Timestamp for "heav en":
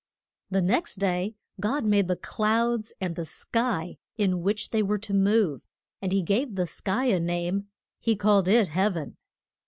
8.69-9.17